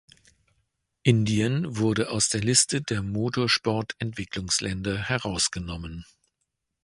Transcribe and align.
Indien 1.03 1.77
wurde 1.77 2.09
aus 2.09 2.29
der 2.29 2.41
Liste 2.41 2.81
der 2.81 3.03
„Motorsport-Entwicklungsländer“ 3.03 4.97
herausgenommen. 4.97 6.07